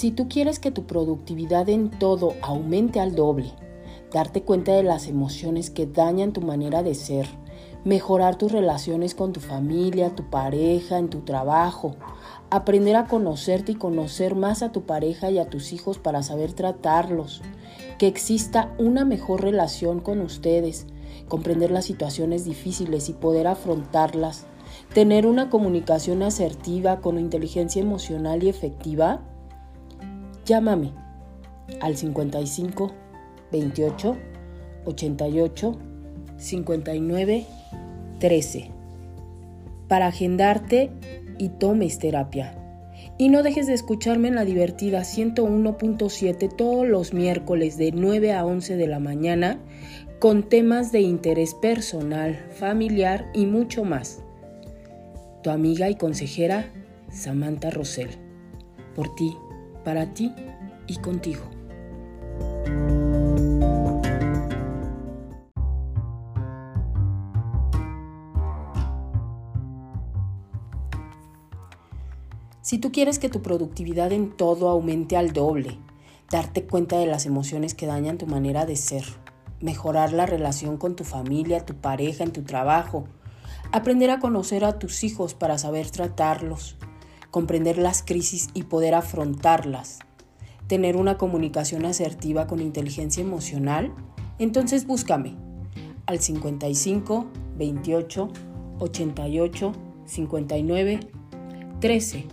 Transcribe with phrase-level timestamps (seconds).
[0.00, 3.52] Si tú quieres que tu productividad en todo aumente al doble,
[4.10, 7.26] darte cuenta de las emociones que dañan tu manera de ser,
[7.84, 11.96] mejorar tus relaciones con tu familia, tu pareja, en tu trabajo,
[12.48, 16.54] aprender a conocerte y conocer más a tu pareja y a tus hijos para saber
[16.54, 17.42] tratarlos,
[17.98, 20.86] que exista una mejor relación con ustedes,
[21.28, 24.46] comprender las situaciones difíciles y poder afrontarlas,
[24.94, 29.26] tener una comunicación asertiva con inteligencia emocional y efectiva,
[30.50, 30.92] llámame
[31.80, 32.92] al 55
[33.52, 34.16] 28
[34.84, 35.78] 88
[36.36, 37.46] 59
[38.18, 38.70] 13
[39.86, 40.90] para agendarte
[41.38, 42.56] y tomes terapia.
[43.16, 48.44] Y no dejes de escucharme en la divertida 101.7 todos los miércoles de 9 a
[48.44, 49.58] 11 de la mañana
[50.18, 54.20] con temas de interés personal, familiar y mucho más.
[55.42, 56.66] Tu amiga y consejera
[57.10, 58.10] Samantha Rosell.
[58.94, 59.34] Por ti,
[59.84, 60.32] para ti
[60.86, 61.44] y contigo.
[72.70, 75.78] Si tú quieres que tu productividad en todo aumente al doble,
[76.30, 79.04] darte cuenta de las emociones que dañan tu manera de ser,
[79.60, 83.06] mejorar la relación con tu familia, tu pareja, en tu trabajo,
[83.72, 86.76] aprender a conocer a tus hijos para saber tratarlos,
[87.30, 89.98] comprender las crisis y poder afrontarlas,
[90.66, 93.92] tener una comunicación asertiva con inteligencia emocional,
[94.38, 95.36] entonces búscame
[96.06, 98.28] al 55 28
[98.78, 99.72] 88
[100.06, 101.00] 59
[101.80, 102.26] 13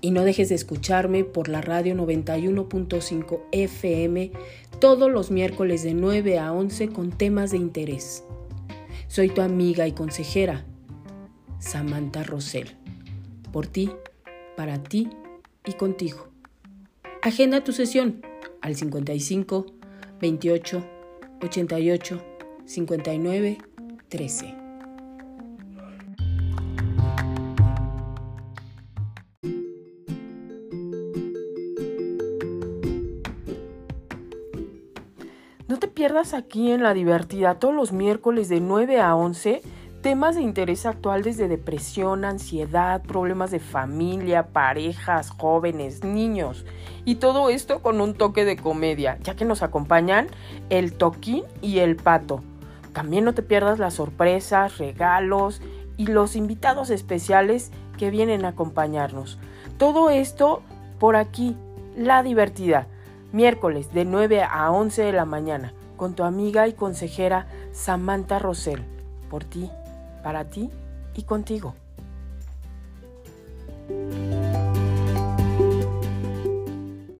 [0.00, 4.32] y no dejes de escucharme por la radio 91.5 FM
[4.78, 8.24] todos los miércoles de 9 a 11 con temas de interés.
[9.08, 10.66] Soy tu amiga y consejera,
[11.58, 12.76] Samantha Rosell.
[13.50, 13.90] Por ti,
[14.56, 15.10] para ti
[15.64, 16.28] y contigo.
[17.22, 18.22] Agenda tu sesión
[18.60, 19.66] al 55
[20.20, 20.84] 28
[21.42, 22.22] 88
[22.64, 23.58] 59
[24.08, 24.54] 13.
[35.66, 39.62] No te pierdas aquí en La Divertida todos los miércoles de 9 a 11
[40.04, 46.66] temas de interés actual desde depresión, ansiedad, problemas de familia, parejas, jóvenes, niños
[47.06, 50.26] y todo esto con un toque de comedia, ya que nos acompañan
[50.68, 52.42] el Toquín y el Pato.
[52.92, 55.62] También no te pierdas las sorpresas, regalos
[55.96, 59.38] y los invitados especiales que vienen a acompañarnos.
[59.78, 60.60] Todo esto
[60.98, 61.56] por aquí,
[61.96, 62.88] La Divertida
[63.32, 68.84] miércoles de 9 a 11 de la mañana, con tu amiga y consejera Samantha Rosell.
[69.30, 69.70] Por ti,
[70.24, 70.70] para ti
[71.14, 71.74] y contigo.